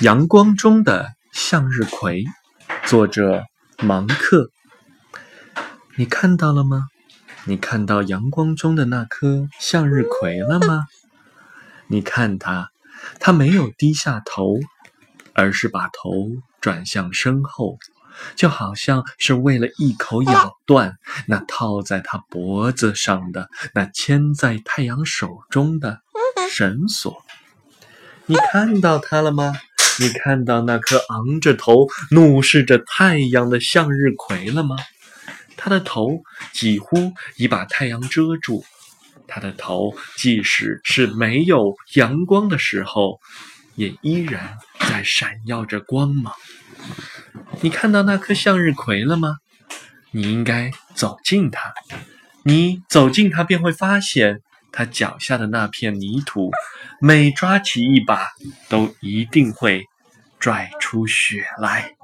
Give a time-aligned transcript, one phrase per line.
[0.00, 2.24] 阳光中的向日葵，
[2.84, 3.44] 作者
[3.78, 4.50] 芒克。
[5.94, 6.88] 你看到了吗？
[7.44, 10.86] 你看到阳光中的那颗向日葵了吗？
[11.86, 12.70] 你看它，
[13.20, 14.56] 它没有低下头，
[15.32, 16.10] 而是把头
[16.60, 17.78] 转向身后，
[18.34, 20.96] 就好像是为了一口咬断
[21.28, 26.00] 那套在它脖子上的、那牵在太阳手中的
[26.50, 27.22] 绳索。
[28.26, 29.54] 你看到它了吗？
[30.00, 34.76] 你看到那颗昂着头怒视着太阳的向日葵了吗？
[35.56, 38.64] 它的头几乎已把太阳遮住，
[39.28, 43.20] 它的头即使是没有阳光的时候，
[43.76, 46.34] 也依然在闪耀着光芒。
[47.60, 49.36] 你看到那颗向日葵了吗？
[50.10, 51.72] 你应该走近它，
[52.42, 54.40] 你走近它便会发现。
[54.74, 56.50] 他脚下的那片泥土，
[57.00, 58.28] 每抓起一把，
[58.68, 59.84] 都一定会
[60.40, 61.94] 拽出血来。